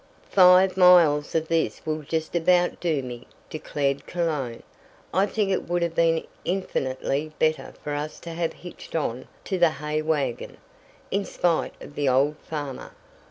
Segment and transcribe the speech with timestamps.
[0.31, 4.63] "Five miles of this will just about do me," declared Cologne.
[5.13, 9.59] "I think it would have been infinitely better for us to have hitched on to
[9.59, 10.57] the hay wagon,
[11.11, 12.93] in spite of the old farmer."